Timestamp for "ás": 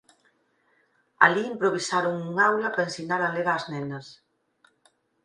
3.55-3.63